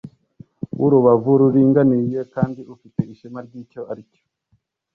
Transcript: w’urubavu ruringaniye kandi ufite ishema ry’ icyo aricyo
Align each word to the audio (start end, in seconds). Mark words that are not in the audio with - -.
w’urubavu 0.79 1.31
ruringaniye 1.39 2.19
kandi 2.33 2.61
ufite 2.73 2.99
ishema 3.13 3.39
ry’ 3.47 3.53
icyo 3.63 3.81
aricyo 3.91 4.23